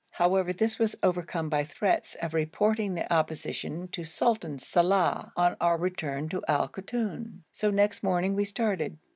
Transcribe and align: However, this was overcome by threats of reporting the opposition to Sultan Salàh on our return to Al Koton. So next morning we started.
However, 0.09 0.51
this 0.51 0.79
was 0.79 0.95
overcome 1.03 1.47
by 1.47 1.63
threats 1.63 2.15
of 2.15 2.33
reporting 2.33 2.95
the 2.95 3.13
opposition 3.13 3.87
to 3.89 4.03
Sultan 4.03 4.57
Salàh 4.57 5.31
on 5.37 5.55
our 5.61 5.77
return 5.77 6.27
to 6.29 6.41
Al 6.47 6.69
Koton. 6.69 7.41
So 7.51 7.69
next 7.69 8.01
morning 8.01 8.33
we 8.33 8.45
started. 8.45 8.97